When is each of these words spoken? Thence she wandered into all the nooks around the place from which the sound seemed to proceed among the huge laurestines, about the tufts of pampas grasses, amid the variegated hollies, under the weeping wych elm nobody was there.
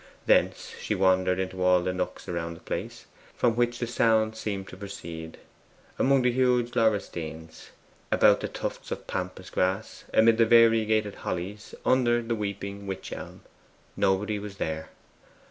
Thence 0.25 0.73
she 0.81 0.95
wandered 0.95 1.37
into 1.37 1.61
all 1.63 1.83
the 1.83 1.93
nooks 1.93 2.27
around 2.27 2.55
the 2.55 2.59
place 2.61 3.05
from 3.35 3.55
which 3.55 3.77
the 3.77 3.85
sound 3.85 4.35
seemed 4.35 4.67
to 4.69 4.75
proceed 4.75 5.37
among 5.99 6.23
the 6.23 6.31
huge 6.31 6.75
laurestines, 6.75 7.69
about 8.11 8.39
the 8.39 8.47
tufts 8.47 8.89
of 8.89 9.05
pampas 9.05 9.51
grasses, 9.51 10.05
amid 10.11 10.39
the 10.39 10.45
variegated 10.47 11.13
hollies, 11.21 11.75
under 11.85 12.19
the 12.23 12.33
weeping 12.33 12.87
wych 12.87 13.13
elm 13.13 13.43
nobody 13.95 14.39
was 14.39 14.57
there. 14.57 14.89